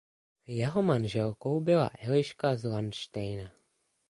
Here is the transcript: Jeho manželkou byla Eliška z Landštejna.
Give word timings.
Jeho 0.47 0.81
manželkou 0.83 1.61
byla 1.61 1.89
Eliška 2.01 2.55
z 2.55 2.63
Landštejna. 2.63 3.51